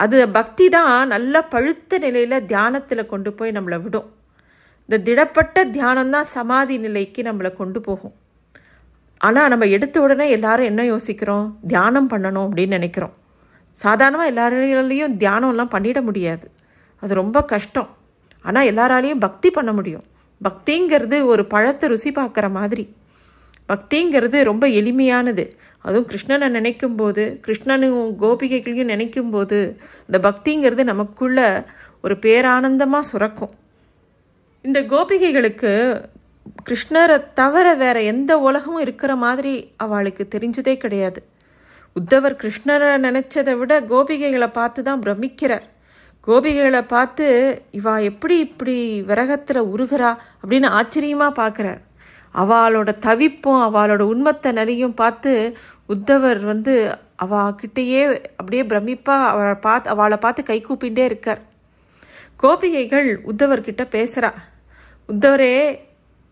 அது 0.00 0.18
பக்தி 0.36 0.66
தான் 0.68 1.10
நல்ல 1.14 1.42
பழுத்த 1.54 1.98
நிலையில் 1.98 2.44
தியானத்தில் 2.50 3.10
கொண்டு 3.12 3.30
போய் 3.32 3.56
நம்மளை 3.56 3.78
விடும். 3.82 4.08
இந்த 4.88 4.96
திடப்பட்ட 5.06 5.56
தியானம் 5.76 6.12
தான் 6.14 6.28
சமாதி 6.36 6.76
நிலைக்கு 6.78 7.20
நம்மளை 7.22 7.50
கொண்டு 7.60 7.80
போகும். 7.80 8.14
ஆனால் 9.20 9.50
நம்ம 9.52 9.66
எடுத்த 9.66 9.96
உடனே 10.00 10.26
எல்லாரும் 10.36 10.70
என்ன 10.70 10.82
யோசிக்கிறோம்? 10.84 11.46
தியானம் 11.72 12.10
பண்ணணும் 12.10 12.46
அப்படின்னு 12.46 12.76
நினைக்கிறோம். 12.78 13.14
சாதாரணமாக 13.76 14.30
எல்லாராலையும் 14.32 15.14
தியானம்லாம் 15.22 15.72
பண்ணிட 15.74 16.00
முடியாது. 16.02 16.46
அது 17.02 17.14
ரொம்ப 17.22 17.38
கஷ்டம். 17.52 17.88
ஆனால் 18.44 18.68
எல்லாராலையும் 18.72 19.22
பக்தி 19.26 19.50
பண்ண 19.50 19.72
முடியும். 19.72 20.04
பக்திங்கிறது 20.40 21.18
ஒரு 21.32 21.42
பழத்தை 21.54 21.88
ருசி 21.88 22.10
பார்க்குற 22.10 22.46
மாதிரி. 22.58 22.84
பக்திங்கிறது 23.68 24.42
ரொம்ப 24.42 24.68
எளிமையானது. 24.68 25.44
அதுவும் 25.78 26.06
கிருஷ்ணனை 26.06 26.48
நினைக்கும் 26.48 26.96
போது 26.96 27.40
கிருஷ்ணனும் 27.46 28.14
கோபிகைகளையும் 28.20 28.92
நினைக்கும் 28.92 29.30
போது 29.30 29.76
இந்த 30.10 30.18
பக்திங்கிறது 30.28 30.82
நமக்குள்ள 30.84 31.64
ஒரு 32.02 32.14
பேரானந்தமாக 32.22 33.00
சுரக்கும். 33.00 33.50
இந்த 34.62 34.82
கோபிகைகளுக்கு 34.82 35.72
கிருஷ்ணரை 36.70 37.32
தவிர 37.34 37.74
வேற 37.74 38.02
எந்த 38.02 38.38
உலகமும் 38.38 38.80
இருக்கிற 38.80 39.16
மாதிரி 39.16 39.72
அவளுக்கு 39.76 40.28
தெரிஞ்சதே 40.34 40.76
கிடையாது. 40.76 41.26
உத்தவர் 41.96 42.38
கிருஷ்ணரை 42.42 42.90
நினைச்சதை 43.06 43.58
விட 43.58 43.80
கோபிகைகளை 43.80 44.46
பார்த்து 44.52 44.82
தான் 44.82 45.00
பிரமிக்கிறார். 45.00 45.66
கோபிகைகளை 46.26 46.82
பார்த்து 46.86 47.26
இவா 47.72 48.02
எப்படி 48.02 48.38
இப்படி 48.38 49.02
விரகத்தில் 49.02 49.62
உருகிறா? 49.62 50.16
அப்படின்னு 50.42 50.66
ஆச்சரியமாக 50.66 51.32
பார்க்குறார். 51.42 51.80
அவளோட 52.42 52.90
தவிப்பும் 53.06 53.62
அவளோட 53.66 54.02
உண்மத்தை 54.12 54.50
நிலையும் 54.60 54.98
பார்த்து 55.02 55.32
உத்தவர் 55.94 56.40
வந்து 56.52 56.74
அவகிட்டேயே 57.24 58.02
அப்படியே 58.38 58.62
பிரமிப்பாக 58.70 59.30
அவளை 59.32 59.54
பார்த்து 59.66 59.90
அவளை 59.94 60.18
பார்த்து 60.24 60.42
கை 60.50 60.58
கூப்பிண்டே 60.68 61.04
இருக்கார். 61.10 61.42
கோபிகைகள் 62.42 63.08
உத்தவர்கிட்ட 63.30 63.82
பேசுகிறா 63.96 64.30
உத்தவரே 65.08 65.54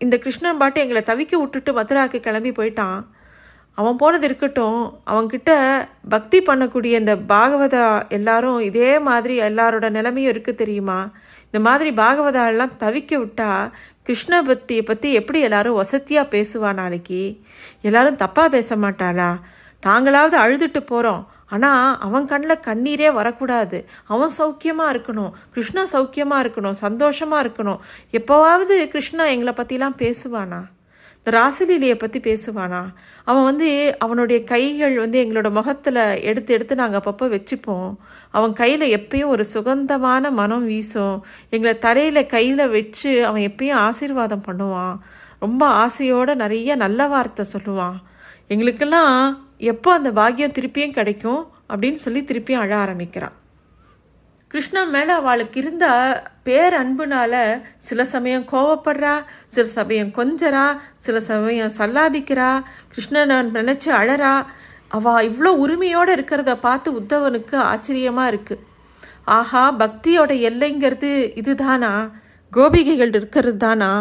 இந்த 0.01 0.15
கிருஷ்ணன் 0.23 0.59
பாட்டு 0.61 0.81
எங்களை 0.83 1.01
தவிக்க 1.11 1.33
விட்டுட்டு 1.39 1.71
மதுராக்கு 1.77 2.19
கிளம்பி 2.19 2.51
போயிட்டான். 2.51 2.99
அவன் 3.77 3.99
போனது 4.01 4.25
இருக்கட்டும். 4.29 4.81
அவன்கிட்ட 5.11 5.51
பக்தி 6.13 6.39
பண்ணக்கூடிய 6.49 6.93
இந்த 7.01 7.13
பாகவதா 7.33 7.85
எல்லாரும் 8.17 8.59
இதே 8.69 8.89
மாதிரி 9.07 9.35
எல்லாரோட 9.49 9.87
நிலைமையும் 9.97 10.33
இருக்குது 10.33 10.61
தெரியுமா? 10.63 10.99
இந்த 11.53 11.69
மாதிரி 11.69 11.89
பாகவதாலலாம் 11.89 12.77
தவிக்க 12.79 13.11
விட்டா 13.15 13.71
கிருஷ்ண 14.03 14.41
பக்தியை 14.41 14.83
பற்றி 14.83 15.13
எப்படி 15.13 15.39
எல்லாரும் 15.39 15.75
வசதியாக 15.75 16.31
பேசுவா 16.37 16.73
நாளைக்கு? 16.73 17.39
எல்லாரும் 17.81 18.17
தப்பாக 18.17 18.47
பேச 18.49 18.75
மாட்டாளா? 18.75 19.39
நாங்களாவது 19.83 20.35
அழுதுட்டு 20.43 20.79
போகிறோம் 20.79 21.27
ஆனால் 21.45 21.97
அவன் 21.99 22.25
கண்ணில் 22.25 22.63
கண்ணீரே 22.67 23.13
வரக்கூடாது. 23.13 23.85
அவன் 24.07 24.33
சௌக்கியமாக 24.37 24.93
இருக்கணும். 24.93 25.31
கிருஷ்ணா 25.51 25.83
சௌக்கியமாக 25.91 26.43
இருக்கணும். 26.43 26.71
சந்தோஷமாக 26.71 27.43
இருக்கணும். 27.47 27.79
எப்போவாவது 28.11 28.87
கிருஷ்ணா 28.87 29.25
எங்களை 29.25 29.53
பற்றிலாம் 29.57 29.99
பேசுவானா? 30.03 30.61
இந்த 31.25 31.31
ராசலீலையை 31.39 31.93
பற்றி 31.93 32.19
பேசுவானா? 32.19 32.79
அவன் 33.23 33.43
வந்து 33.43 33.95
அவனுடைய 33.99 34.43
கைகள் 34.43 34.95
வந்து 34.97 35.17
எங்களோட 35.25 35.51
முகத்தில் 35.51 35.99
எடுத்து 36.21 36.53
எடுத்து 36.53 36.75
நாங்கள் 36.75 36.99
அப்பப்போ 36.99 37.27
வச்சுப்போம். 37.35 37.91
அவன் 38.31 38.53
கையில் 38.53 38.85
எப்பயும் 38.97 39.31
ஒரு 39.35 39.45
சுகந்தமான 39.45 40.31
மனம் 40.31 40.65
வீசும். 40.65 41.23
எங்களை 41.49 41.77
தரையில் 41.77 42.25
கையில் 42.25 42.69
வச்சு 42.69 43.25
அவன் 43.25 43.41
எப்பயும் 43.41 43.81
ஆசீர்வாதம் 43.87 44.43
பண்ணுவான். 44.47 44.97
ரொம்ப 45.39 45.65
ஆசையோடு 45.67 46.35
நிறைய 46.35 46.75
நல்ல 46.75 47.07
வார்த்தை 47.07 47.45
சொல்லுவான். 47.53 47.97
எங்களுக்கெல்லாம் 48.47 49.15
எப்போ 49.57 49.93
அந்த 49.93 50.11
பாக்கியம் 50.11 50.55
திருப்பியும் 50.59 50.97
கிடைக்கும் 50.99 51.41
அப்படின்னு 51.69 52.01
சொல்லி 52.05 52.21
திருப்பியும் 52.21 52.63
அழ 52.65 52.75
ஆரம்பிக்கிறான். 52.75 53.37
கிருஷ்ணா 54.53 54.81
மேலே 54.95 55.13
அவளுக்கு 55.19 55.57
இருந்த 55.61 55.85
பேரன்புனால 56.47 57.35
சில 57.87 58.03
சமயம் 58.11 58.43
கோவப்படுறா 58.51 59.13
சில 59.53 59.65
சமயம் 59.67 60.11
கொஞ்சரா 60.17 60.65
சில 61.05 61.19
சமயம் 61.29 61.71
சல்லாபிக்கிறா 61.77 62.49
கிருஷ்ணனை 62.93 63.37
நினச்சி 63.57 63.89
அழறா. 63.99 64.33
அவள் 64.97 65.25
இவ்வளோ 65.29 65.51
உரிமையோடு 65.63 66.11
இருக்கிறத 66.15 66.53
பார்த்து 66.65 66.91
உத்தவனுக்கு 66.99 67.55
ஆச்சரியமாக 67.71 68.33
இருக்குது 68.33 68.61
ஆஹா 69.37 69.63
பக்தியோட 69.81 70.31
எல்லைங்கிறது 70.49 71.11
இதுதானா? 71.41 71.91
கோபிகைகள் 72.51 73.13
இருக்கிறது 73.15 73.57
தானா? 73.57 73.91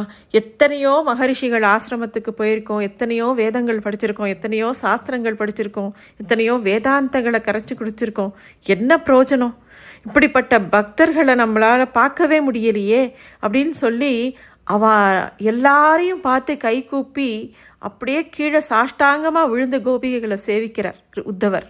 எத்தனையோ 0.41 0.95
மகரிஷிகள் 1.05 1.67
ஆசிரமத்துக்கு 1.75 2.33
போயிருக்கோம் 2.41 2.85
எத்தனையோ 2.89 3.27
வேதங்கள் 3.43 3.85
படிச்சிருக்கோம் 3.87 4.33
எத்தனையோ 4.37 4.69
சாஸ்திரங்கள் 4.83 5.41
படிச்சிருக்கோம் 5.43 5.91
எத்தனையோ 6.17 6.57
வேதாந்தங்களை 6.69 7.43
கரைச்சி 7.49 7.75
குடிச்சிருக்கோம். 7.81 8.33
என்ன 8.77 9.01
பிரயோஜனம்? 9.07 9.55
இப்படிப்பட்ட 10.07 10.59
பக்தர்களை 10.59 11.35
நம்மளால் 11.43 11.93
பார்க்கவே 11.93 12.39
முடியலையே 12.41 13.03
அப்படின்னு 13.43 13.75
சொல்லி 13.85 14.37
அவ 14.65 14.91
எல்லாரையும் 15.37 16.21
பார்த்து 16.21 16.57
கை 16.57 16.85
கூப்பி 16.85 17.55
அப்படியே 17.79 18.29
கீழே 18.29 18.61
சாஷ்டாங்கமாக 18.71 19.49
விழுந்த 19.49 19.79
கோபிகைகளை 19.79 20.37
சேவிக்கிறார் 20.47 20.99
உத்தவர். 21.15 21.67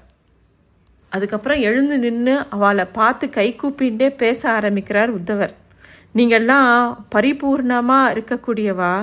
அதுக்கப்புறம் 1.10 1.60
எழுந்து 1.60 1.98
நின்று 1.98 2.34
அவளை 2.48 2.84
பார்த்து 2.84 3.28
கை 3.28 3.56
கூப்பின்ண்டே 3.62 4.08
பேச 4.16 4.50
ஆரம்பிக்கிறார் 4.50 5.10
உத்தவர். 5.18 5.52
நீங்கள்லாம் 6.14 6.96
பரிபூர்ணமாக 7.14 8.12
இருக்கக்கூடியவா? 8.14 8.94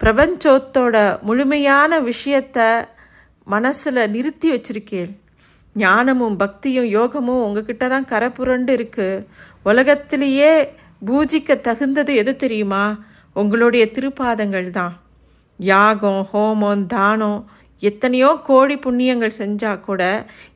பிரபஞ்சத்தோட 0.00 0.96
முழுமையான 1.22 2.00
விஷயத்த 2.00 2.84
மனசில் 3.44 4.10
நிறுத்தி 4.10 4.48
வச்சிருக்கேள். 4.52 5.12
ஞானமும் 5.76 6.36
பக்தியும் 6.36 6.88
யோகமும் 6.98 7.44
உங்ககிட்ட 7.44 7.84
தான் 7.88 8.08
கரப்புரண்டு 8.10 8.68
இருக்கு. 8.68 9.26
உலகத்திலேயே 9.62 10.50
பூஜிக்க 11.06 11.60
தகுந்தது 11.60 12.14
எது 12.14 12.36
தெரியுமா? 12.36 12.84
உங்களுடைய 13.32 13.84
திருப்பாதங்கள் 13.86 14.70
தான். 14.70 14.94
யாகம் 15.58 16.22
ஹோமம் 16.32 16.86
தானம் 16.86 17.40
எத்தனையோ 17.82 18.40
கோடி 18.46 18.74
புண்ணியங்கள் 18.76 19.38
செஞ்சா 19.38 19.80
கூட 19.80 20.02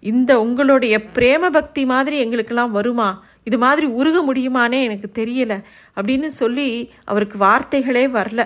இந்த 0.01 0.41
உங்களுடைய 0.41 0.97
பிரேம 1.15 1.51
பக்தி 1.51 1.85
மாதிரி 1.85 2.17
எங்களுக்கெல்லாம் 2.25 2.71
வருமா? 2.71 3.09
இது 3.45 3.59
மாதிரி 3.59 3.87
உருக 3.87 4.19
முடியுமானே 4.29 4.79
எனக்கு 4.83 5.09
தெரியல 5.21 5.55
அப்படின்னு 5.97 6.27
சொல்லி 6.27 6.69
அவருக்கு 7.05 7.39
வார்த்தைகளே 7.39 8.05
வரல. 8.19 8.45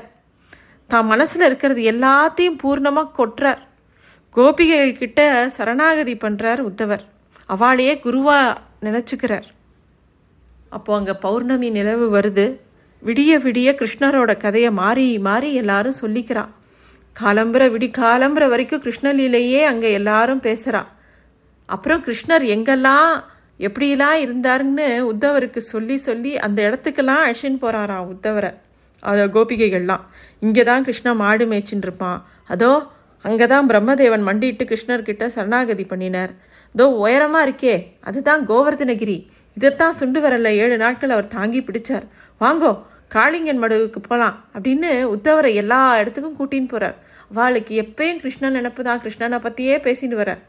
தான் 0.90 1.06
மனசில் 1.06 1.44
இருக்கிறது 1.46 1.82
எல்லாத்தையும் 1.92 2.60
பூர்ணமாக 2.62 3.14
கொட்டுறார். 3.18 3.60
கோபிகைகள் 4.36 4.98
கிட்ட 4.98 5.20
சரணாகதி 5.54 6.14
பண்ணுறார் 6.24 6.60
உத்தவர். 6.70 7.02
அவளையே 7.54 7.94
குருவா 8.04 8.36
நினச்சிக்கிறார். 8.86 9.46
அப்போ 10.76 10.90
அங்கே 10.98 11.14
பௌர்ணமி 11.24 11.68
நிலவு 11.78 12.06
வருது. 12.16 12.46
விடிய 13.02 13.32
விடிய 13.46 13.68
கிருஷ்ணரோட 13.80 14.32
கதையை 14.44 14.70
மாறி 14.80 15.06
மாறி 15.28 15.50
எல்லாரும் 15.62 16.00
சொல்லிக்கிறா. 16.02 16.44
காலம்புற 17.16 17.62
விடி 17.74 17.88
காலம்புற 17.98 18.44
வரைக்கும் 18.52 18.82
கிருஷ்ணலீலையே 18.84 19.62
அங்கே 19.70 19.90
எல்லாரும் 20.00 20.44
பேசுகிறா 20.46 20.82
அப்புறம் 21.68 22.04
கிருஷ்ணர் 22.06 22.44
எங்கெல்லாம் 22.54 23.10
எப்படிலாம் 23.66 24.18
இருந்தாருன்னு 24.26 24.86
உத்தவருக்கு 25.12 25.60
சொல்லி 25.72 25.96
சொல்லி 26.06 26.32
அந்த 26.46 26.58
இடத்துக்கெல்லாம் 26.68 27.24
அழைச்சின்னு 27.24 27.60
போகிறாராம் 27.64 28.08
உத்தவரை. 28.12 28.52
அதை 29.02 29.24
கோபிகைகள்லாம். 29.34 30.06
இங்கே 30.46 30.62
தான் 30.70 30.86
கிருஷ்ணா 30.86 31.12
மாடு 31.24 31.44
மேய்ச்சின்னு 31.52 31.86
இருப்பான். 31.88 32.18
அதோ 32.54 32.72
அங்கே 33.24 33.46
தான் 33.52 33.68
பிரம்மதேவன் 33.70 34.24
மண்டிட்டு 34.28 34.64
கிருஷ்ணர்கிட்ட 34.70 35.24
சரணாகதி 35.34 35.84
பண்ணினார். 35.92 36.32
தோ 36.74 36.84
உயரமாக 37.04 37.46
இருக்கே. 37.46 37.74
அதுதான் 38.08 38.42
கோவர்தனகிரி 38.50 39.18
இதைத்தான் 39.56 39.96
சுண்டு 40.00 40.18
வரல 40.24 40.50
ஏழு 40.62 40.76
நாட்கள் 40.84 41.14
அவர் 41.16 41.34
தாங்கி 41.36 41.60
பிடிச்சார். 41.68 42.06
வாங்கோ 42.40 42.70
காளிங்கன் 43.14 43.62
மடுவுக்கு 43.62 44.00
போகலாம் 44.08 44.36
அப்படின்னு 44.56 44.90
உத்தவரை 45.14 45.50
எல்லா 45.62 45.80
இடத்துக்கும் 46.00 46.38
கூட்டின்னு 46.38 46.70
போகிறார் 46.72 46.96
அவளுக்கு 47.32 47.72
எப்பயும் 47.82 48.20
கிருஷ்ணன் 48.22 48.56
நினப்பு 48.58 48.82
தான். 48.88 49.00
கிருஷ்ணனை 49.04 49.38
பற்றியே 49.46 49.76
பேசிட்டு 49.86 50.16
வரார் 50.20 50.40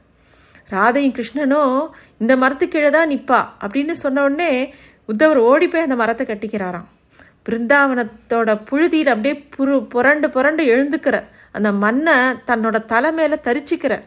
ராதையும் 0.74 1.16
கிருஷ்ணனும் 1.18 1.76
இந்த 2.22 2.34
மரத்துக்கீழே 2.44 2.90
தான் 2.96 3.12
நிற்பா 3.14 3.40
அப்படின்னு 3.64 3.94
சொன்ன 4.04 4.24
உடனே 4.28 4.52
உத்தவர் 5.10 5.40
ஓடி 5.50 5.68
போய் 5.72 5.86
அந்த 5.88 5.98
மரத்தை 6.02 6.26
கட்டிக்கிறாராம். 6.28 6.88
பிருந்தாவனத்தோட 7.46 8.52
புழுதியில் 8.70 9.12
அப்படியே 9.14 9.36
புரு 9.56 9.76
புரண்டு 9.94 10.28
புரண்டு 10.36 10.64
எழுந்துக்கிறார். 10.74 11.28
அந்த 11.52 11.72
மண்ணை 11.72 12.16
தன்னோட 12.50 12.78
தலை 12.86 13.12
மேலே 13.12 13.38
தரிச்சிக்கிறார். 13.48 14.06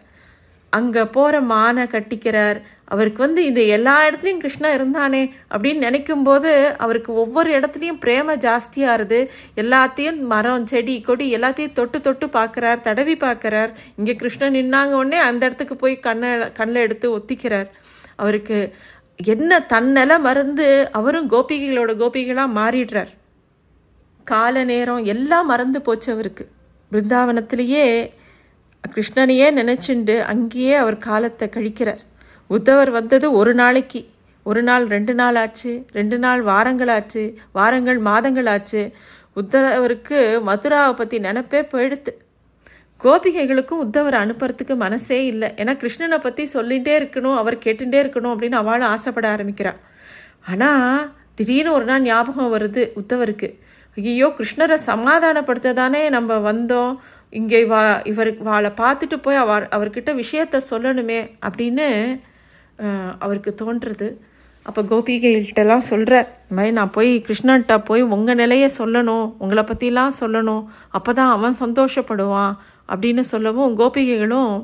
அங்கே 0.72 1.02
போகிற 1.16 1.40
மானை 1.40 1.82
கட்டிக்கிறார். 1.90 2.58
அவருக்கு 2.92 3.20
வந்து 3.24 3.44
இந்த 3.44 3.60
எல்லா 3.74 3.94
இடத்துலையும் 4.06 4.40
கிருஷ்ணா 4.42 4.68
இருந்தானே 4.68 5.20
அப்படின்னு 5.52 5.84
நினைக்கும் 5.86 6.22
போது 6.22 6.50
அவருக்கு 6.84 7.10
ஒவ்வொரு 7.14 7.50
இடத்துலையும் 7.58 8.00
பிரேம 8.04 8.34
ஜாஸ்தியாகுது 8.44 9.20
எல்லாத்தையும் 9.62 10.18
மரம் 10.32 10.66
செடி 10.66 11.00
கொடி 11.00 11.26
எல்லாத்தையும் 11.36 11.72
தொட்டு 11.72 12.00
தொட்டு 12.00 12.26
பார்க்குறார் 12.26 12.80
தடவி 12.80 13.14
பார்க்குறார் 13.16 13.70
இங்கே 13.96 14.14
கிருஷ்ணன் 14.14 14.56
நின்னாங்க 14.58 14.98
உடனே 15.02 15.18
அந்த 15.18 15.42
இடத்துக்கு 15.46 15.76
போய் 15.76 15.96
கண்ணை 16.00 16.30
கண்ணில் 16.52 16.84
எடுத்து 16.86 17.08
ஒத்திக்கிறார். 17.18 17.68
அவருக்கு 18.16 18.58
என்ன 19.16 19.60
தன்னல 19.74 20.18
மறந்து 20.18 20.66
அவரும் 20.92 21.30
கோபிகைகளோட 21.30 21.92
கோபிகளாக 22.02 22.56
மாறிடுறார். 22.60 23.12
கால 24.24 24.64
நேரம் 24.64 25.04
எல்லாம் 25.04 25.46
மறந்து 25.46 25.80
போச்சு 25.82 26.12
அவருக்கு. 26.12 26.46
பிருந்தாவனத்திலேயே 26.92 27.84
கிருஷ்ணனையே 28.94 29.46
நினச்சிண்டு 29.60 30.16
அங்கேயே 30.22 30.74
அவர் 30.74 30.98
காலத்தை 30.98 31.46
கழிக்கிறார். 31.48 32.02
உத்தவர் 32.50 32.90
வந்தது 32.90 33.32
ஒரு 33.32 33.54
நாளைக்கு. 33.54 34.00
ஒரு 34.42 34.62
நாள் 34.62 34.84
ரெண்டு 34.86 35.14
நாள் 35.14 35.34
ஆச்சு. 35.34 35.72
ரெண்டு 35.92 36.18
நாள் 36.18 36.42
வாரங்கள் 36.42 36.88
ஆச்சு. 36.88 37.22
வாரங்கள் 37.52 37.98
மாதங்கள் 37.98 38.46
ஆச்சு. 38.46 38.82
உத்தவருக்கு 39.36 40.18
மதுராவை 40.42 40.92
பற்றி 40.94 41.18
நினப்பே 41.18 41.60
போயிடுத்து. 41.60 42.12
கோபிகைகளுக்கும் 43.00 43.82
உத்தவரை 43.84 44.18
அனுப்புறதுக்கு 44.24 44.74
மனசே 44.76 45.26
இல்லை. 45.26 45.48
ஏன்னா 45.56 45.72
கிருஷ்ணனை 45.82 46.18
பற்றி 46.18 46.44
சொல்லிகிட்டே 46.54 46.94
இருக்கணும் 47.00 47.36
அவர் 47.36 47.56
கேட்டுட்டே 47.58 47.98
இருக்கணும் 48.04 48.32
அப்படின்னு 48.34 48.60
அவளும் 48.62 48.88
ஆசைப்பட 48.88 49.28
ஆரம்பிக்கிறாள் 49.28 49.80
ஆனால் 50.46 51.12
திடீர்னு 51.34 51.72
ஒரு 51.72 51.84
நாள் 51.84 52.02
ஞாபகம் 52.02 52.54
வருது 52.54 52.82
உத்தவருக்கு. 53.02 53.48
ஐயோ 53.96 54.28
கிருஷ்ணரை 54.38 54.76
சமாதானப்படுத்த 54.90 55.72
தானே 55.80 56.02
நம்ம 56.16 56.36
வந்தோம். 56.50 56.92
இங்கே 57.38 57.60
வா 57.72 57.80
இவர் 58.10 58.30
வாளை 58.48 58.70
பார்த்துட்டு 58.80 59.16
போய் 59.24 59.42
அவர் 59.42 59.64
அவர்கிட்ட 59.76 60.10
விஷயத்த 60.22 60.60
சொல்லணுமே 60.70 61.20
அப்படின்னு 61.46 61.86
அவருக்கு 63.24 63.50
தோன்றுறது. 63.62 64.08
அப்போ 64.66 64.80
கோபிகைகள்கிட்டலாம் 64.90 65.88
சொல்கிறார் 65.90 66.28
இந்த 66.34 66.54
மாதிரி 66.58 66.74
நான் 66.78 66.92
போய் 66.96 67.10
கிருஷ்ணன்ட்ட 67.26 67.74
போய் 67.88 68.02
உங்கள் 68.14 68.38
நிலையை 68.42 68.68
சொல்லணும் 68.78 69.26
உங்களை 69.42 69.62
பற்றிலாம் 69.70 70.14
சொல்லணும். 70.20 70.62
அப்போ 70.96 71.10
தான் 71.18 71.32
அவன் 71.36 71.60
சந்தோஷப்படுவான் 71.64 72.54
அப்படின்னு 72.92 73.24
சொல்லவும் 73.32 73.74
கோபிகைகளும் 73.80 74.54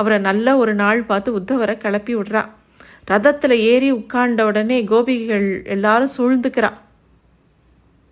அவரை 0.00 0.18
நல்ல 0.28 0.56
ஒரு 0.62 0.72
நாள் 0.82 1.00
பார்த்து 1.10 1.38
உத்தவரை 1.38 1.74
கிளப்பி 1.84 2.14
விடுறா. 2.18 2.42
ரதத்தில் 3.10 3.56
ஏறி 3.70 3.88
உட்கார்ந்த 4.00 4.42
உடனே 4.50 4.78
கோபிகைகள் 4.92 5.48
எல்லாரும் 5.76 6.14
சூழ்ந்துக்கிறா. 6.16 6.70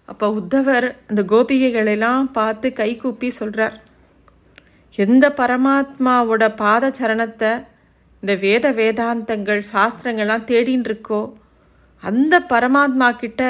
அப்போ 0.08 0.26
உத்தவர் 0.40 0.86
அந்த 1.10 1.22
கோபிகைகளெல்லாம் 1.32 2.26
பார்த்து 2.32 2.66
கை 2.72 2.90
கூப்பி 2.96 3.28
சொல்கிறார் 3.38 3.76
எந்த 4.98 5.24
பரமாத்மாவோட 5.40 6.44
பாத 6.60 6.92
சரணத்தை 6.98 7.50
இந்த 8.22 8.34
வேத 8.44 8.66
வேதாந்தங்கள் 8.72 9.60
சாஸ்திரங்கள்லாம் 9.72 10.46
தேடின்னு 10.50 10.88
இருக்கோ 10.88 11.20
அந்த 12.02 12.34
பரமாத்மா 12.52 13.08
கிட்ட 13.22 13.42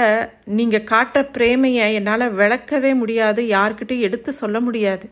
நீங்கள் 0.59 0.89
காட்டுற 0.91 1.21
பிரேமையை 1.37 1.87
என்னால் 1.99 2.35
விளக்கவே 2.41 2.93
முடியாது 3.01 3.41
யார்கிட்டையும் 3.55 4.07
எடுத்து 4.09 4.31
சொல்ல 4.33 4.57
முடியாது. 4.61 5.07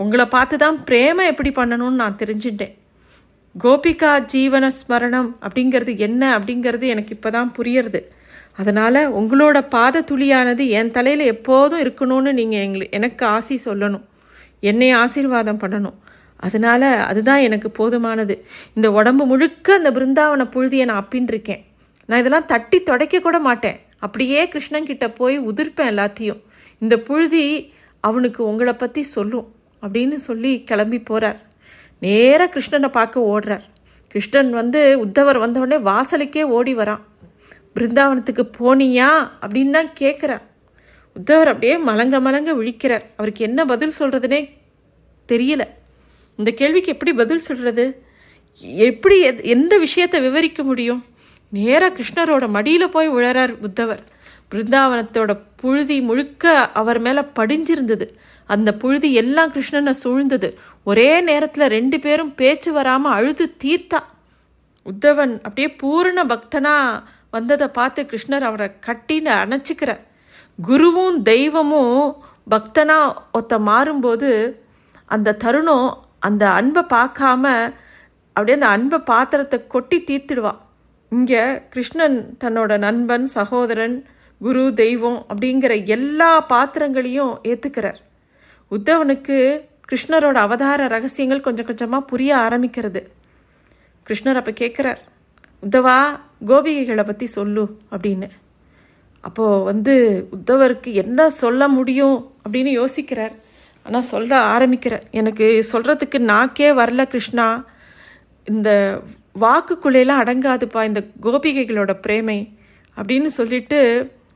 உங்களை 0.00 0.26
பார்த்து 0.34 0.56
தான் 0.62 0.78
பிரேமை 0.88 1.24
எப்படி 1.32 1.50
பண்ணணும்னு 1.50 2.02
நான் 2.02 2.20
தெரிஞ்சுட்டேன். 2.22 2.74
கோபிகா 3.54 4.12
ஜீவன 4.32 4.64
ஸ்மரணம் 4.78 5.30
அப்படிங்கிறது 5.44 5.92
என்ன 6.06 6.22
அப்படிங்கிறது 6.38 6.86
எனக்கு 6.94 7.14
இப்போ 7.16 7.30
தான் 7.30 7.52
புரியறது. 7.58 8.00
அதனால் 8.56 9.00
உங்களோட 9.14 9.68
பாத 9.68 10.04
துளியானது 10.10 10.68
என் 10.68 10.90
தலையில் 10.90 11.26
எப்போதும் 11.26 11.82
இருக்கணும்னு 11.82 12.32
நீங்கள் 12.32 12.60
எங்களுக்கு 12.60 12.96
எனக்கு 12.98 13.26
ஆசி 13.26 13.60
சொல்லணும். 13.64 14.04
என்னை 14.60 14.90
ஆசீர்வாதம் 14.90 15.60
பண்ணணும். 15.60 15.96
அதனால 16.36 17.04
அதுதான் 17.04 17.40
எனக்கு 17.40 17.68
போதுமானது. 17.78 18.34
இந்த 18.74 18.92
உடம்பு 18.92 19.26
முழுக்க 19.26 19.74
அந்த 19.74 19.90
பிருந்தாவன 19.90 20.44
புழுதியை 20.54 20.84
நான் 20.84 21.06
அப்பின்னு 21.06 21.64
நான் 22.04 22.18
இதெல்லாம் 22.18 22.46
தட்டி 22.46 22.82
துடைக்க 22.82 23.20
கூட 23.20 23.38
மாட்டேன். 23.38 23.78
அப்படியே 23.98 24.48
கிருஷ்ணன் 24.48 24.86
கிட்ட 24.86 25.10
போய் 25.10 25.40
உதிர்ப்பேன் 25.40 25.90
எல்லாத்தையும். 25.92 26.40
இந்த 26.78 26.98
புழுதி 26.98 27.72
அவனுக்கு 28.00 28.44
உங்களை 28.44 28.72
பற்றி 28.72 29.02
சொல்லும் 29.02 29.54
அப்படின்னு 29.82 30.14
சொல்லி 30.14 30.64
கிளம்பி 30.64 30.98
போகிறார் 31.00 31.40
நேராக 31.98 32.50
கிருஷ்ணனை 32.54 32.88
பார்க்க 32.88 33.28
ஓடுறார். 33.34 33.64
கிருஷ்ணன் 34.08 34.50
வந்து 34.52 34.80
உத்தவர் 35.04 35.38
வந்தவுடனே 35.38 35.90
வாசலுக்கே 35.90 36.42
ஓடி 36.42 36.76
வரான். 36.76 37.02
பிருந்தாவனத்துக்கு 37.76 38.50
போனியா? 38.58 39.30
அப்படின்னு 39.40 39.70
தான் 39.70 39.90
கேட்குறார் 40.00 40.42
உத்தவர் 41.14 41.46
அப்படியே 41.46 41.78
மலங்க 41.78 42.20
மலங்க 42.20 42.52
விழிக்கிறார். 42.52 43.02
அவருக்கு 43.16 43.44
என்ன 43.44 43.64
பதில் 43.64 43.92
சொல்கிறதுனே 43.98 44.50
தெரியல. 45.28 45.60
இந்த 46.36 46.50
கேள்விக்கு 46.50 46.92
எப்படி 46.92 47.12
பதில் 47.12 47.38
சொல்கிறது 47.38 48.02
எப்படி 48.60 49.28
எத்- 49.28 49.44
எந்த 49.44 49.78
விஷயத்தை 49.78 50.20
விவரிக்க 50.20 50.62
முடியும்? 50.62 51.02
நேராக 51.48 51.94
கிருஷ்ணரோட 51.94 52.48
மடியில் 52.48 52.90
போய் 52.90 53.10
விழறார் 53.10 53.56
உத்தவர். 53.62 53.98
பிருந்தாவனத்தோட 54.50 55.40
புழுதி 55.56 56.00
முழுக்க 56.00 56.72
அவர் 56.72 56.98
மேலே 56.98 57.20
படிஞ்சிருந்தது. 57.20 58.08
அந்த 58.46 58.74
புழுதி 58.74 59.14
எல்லாம் 59.14 59.52
கிருஷ்ணனை 59.52 59.94
சூழ்ந்தது. 60.04 60.54
ஒரே 60.84 61.20
நேரத்தில் 61.20 61.68
ரெண்டு 61.68 62.00
பேரும் 62.00 62.34
பேச்சு 62.34 62.72
வராமல் 62.72 63.12
அழுது 63.12 63.54
தீர்த்தா. 63.64 63.98
உத்தவன் 64.84 65.36
அப்படியே 65.36 65.68
பூரண 65.68 66.24
பக்தனாக 66.24 67.02
வந்ததை 67.34 67.68
பார்த்து 67.68 68.00
கிருஷ்ணர் 68.10 68.46
அவரை 68.48 68.68
கட்டின்னு 68.86 69.32
அணைச்சிக்கிறார். 69.42 70.02
குருவும் 70.58 71.16
தெய்வமும் 71.22 72.00
பக்தனா 72.50 72.98
ஒத்த 73.38 73.58
மாறும்போது 73.68 74.30
அந்த 75.14 75.36
தருணம் 75.44 75.88
அந்த 76.18 76.44
அன்பை 76.58 76.82
பார்க்காம 76.94 77.44
அப்படியே 78.36 78.56
அந்த 78.58 78.68
அன்பை 78.76 78.98
பாத்திரத்தை 79.10 79.58
கொட்டி 79.66 79.98
தீர்த்திடுவான் 80.08 80.60
இங்கே 81.12 81.42
கிருஷ்ணன் 81.68 82.16
தன்னோட 82.44 82.72
நண்பன் 82.78 83.26
சகோதரன் 83.34 83.96
குரு 84.40 84.62
தெய்வம் 84.74 85.18
அப்படிங்கிற 85.28 85.72
எல்லா 85.86 86.30
பாத்திரங்களையும் 86.52 87.34
ஏற்றுக்கிறார் 87.50 88.00
உத்தவனுக்கு 88.70 89.36
கிருஷ்ணரோட 89.90 90.38
அவதார 90.46 90.86
ரகசியங்கள் 90.94 91.44
கொஞ்சம் 91.46 91.66
கொஞ்சமாக 91.66 92.08
புரிய 92.10 92.30
ஆரம்பிக்கிறது. 92.36 93.02
கிருஷ்ணர் 94.06 94.40
அப்போ 94.40 94.52
கேட்குறார் 94.62 95.00
உத்தவா 95.62 95.98
கோபிகைகளை 96.46 97.04
பற்றி 97.06 97.26
சொல்லு 97.26 97.64
அப்படின்னு. 97.90 98.28
அப்போது 99.20 99.62
வந்து 99.64 99.94
உத்தவருக்கு 100.36 100.92
என்ன 100.92 101.28
சொல்ல 101.42 101.68
முடியும் 101.68 102.16
அப்படின்னு 102.44 102.72
யோசிக்கிறார். 102.80 103.34
ஆனால் 103.86 104.08
சொல்ல 104.12 104.40
ஆரம்பிக்கிறார். 104.40 105.04
எனக்கு 105.10 105.46
சொல்கிறதுக்கு 105.72 106.18
நாக்கே 106.18 106.72
வரல 106.72 107.04
கிருஷ்ணா. 107.04 107.64
இந்த 108.44 108.70
வாக்குக்குள்ளேலாம் 109.40 110.22
அடங்காதுப்பா 110.22 110.82
இந்த 110.84 111.00
கோபிகைகளோட 111.22 111.92
பிரேமை 112.04 112.38
அப்படின்னு 112.96 113.26
சொல்லிட்டு 113.26 113.78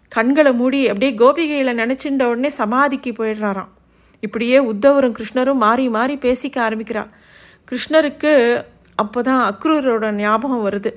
கண்களை 0.09 0.53
மூடி 0.53 0.89
அப்படியே 0.89 1.13
கோபிகைகளை 1.19 1.73
நினச்சின்ற 1.83 2.23
உடனே 2.23 2.51
சமாதிக்கு 2.51 3.11
போயிடுறாராம். 3.19 3.71
இப்படியே 4.21 4.59
உத்தவரும் 4.59 5.17
கிருஷ்ணரும் 5.19 5.63
மாறி 5.67 5.89
மாறி 5.89 6.15
பேசிக்க 6.17 6.57
ஆரம்பிக்கிறா. 6.69 7.05
கிருஷ்ணருக்கு 7.71 8.33
அப்போ 8.95 9.23
தான் 9.23 9.43
அக்ரூரோட 9.51 10.11
ஞாபகம் 10.13 10.67
வருது. 10.67 10.91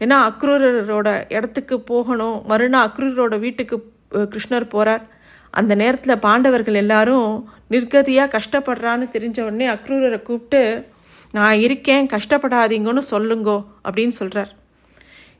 ஏன்னா 0.00 0.16
அக்ரூரரோட 0.30 1.08
இடத்துக்கு 1.28 1.80
போகணும். 1.80 2.42
மறுநாள் 2.46 2.88
அக்ரூரோட 2.88 3.38
வீட்டுக்கு 3.38 3.76
கிருஷ்ணர் 4.12 4.72
போகிறார் 4.74 5.04
அந்த 5.50 5.74
நேரத்தில் 5.74 6.18
பாண்டவர்கள் 6.18 6.74
எல்லாரும் 6.74 7.50
நிர்கதியாக 7.70 8.34
கஷ்டப்படுறான்னு 8.36 9.06
தெரிஞ்ச 9.12 9.38
உடனே 9.40 9.68
அக்ரூரரை 9.68 10.22
கூப்பிட்டு 10.22 10.86
நான் 11.32 11.58
இருக்கேன் 11.58 12.08
கஷ்டப்படாதீங்கன்னு 12.08 13.02
சொல்லுங்கோ 13.10 13.64
அப்படின்னு 13.84 14.14
சொல்கிறார் 14.20 14.52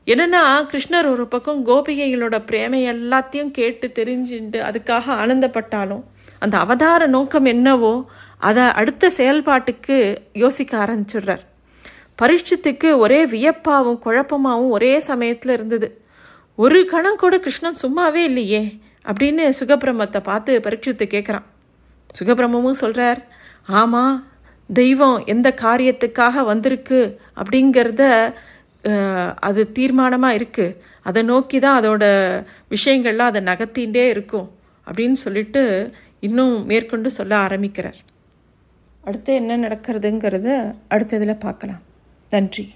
என்னன்னா 0.07 0.43
கிருஷ்ணர் 0.71 1.07
ஒரு 1.11 1.27
பக்கம் 1.27 1.65
கோபிகைகளோட 1.65 2.35
பிரேமை 2.45 2.79
எல்லாத்தையும் 2.93 3.51
கேட்டு 3.51 3.91
தெரிஞ்சுட்டு 3.99 4.59
அதுக்காக 4.69 5.15
ஆனந்தப்பட்டாலும் 5.21 6.03
அந்த 6.39 6.57
அவதார 6.57 7.07
நோக்கம் 7.07 7.45
என்னவோ 7.45 7.93
அதை 8.37 8.63
அடுத்த 8.63 9.11
செயல்பாட்டுக்கு 9.17 10.17
யோசிக்க 10.33 10.77
ஆரம்பிச்சிடுறார். 10.85 11.43
பரீட்சத்துக்கு 12.19 12.89
ஒரே 13.03 13.19
வியப்பாவும் 13.33 13.99
குழப்பமாகவும் 14.05 14.73
ஒரே 14.77 14.93
சமயத்தில் 15.09 15.53
இருந்தது. 15.57 15.87
ஒரு 16.63 16.79
கணம் 16.93 17.21
கூட 17.23 17.35
கிருஷ்ணன் 17.45 17.81
சும்மாவே 17.83 18.23
இல்லையே 18.29 18.63
அப்படின்னு 19.09 19.43
சுகபிரமத்தை 19.59 20.19
பார்த்து 20.29 20.53
பரீட்சித்து 20.65 21.05
கேட்குறான் 21.13 21.47
சுகபிரமமும் 22.17 22.81
சொல்கிறார் 22.83 23.21
ஆமாம் 23.81 24.15
தெய்வம் 24.69 25.17
எந்த 25.33 25.47
காரியத்துக்காக 25.63 26.43
வந்திருக்கு 26.51 26.99
அப்படிங்கிறத 27.41 28.03
அது 29.47 29.61
தீர்மானமாக 29.77 30.37
இருக்குது 30.39 30.75
அதை 31.09 31.21
நோக்கி 31.31 31.57
தான் 31.65 31.77
அதோட 31.79 32.03
விஷயங்கள்லாம் 32.73 33.31
அதை 33.31 33.41
நகர்த்தின்றே 33.49 34.05
இருக்கும். 34.13 34.47
அப்படின்னு 34.87 35.17
சொல்லிட்டு 35.25 35.61
இன்னும் 36.27 36.55
மேற்கொண்டு 36.69 37.09
சொல்ல 37.17 37.33
ஆரம்பிக்கிறார். 37.45 37.99
அடுத்து 39.03 39.31
என்ன 39.41 39.57
நடக்கிறதுங்கிறத 39.65 40.49
அடுத்த 40.93 41.19
இதில் 41.19 41.43
பார்க்கலாம். 41.45 41.81
நன்றி. 42.33 42.73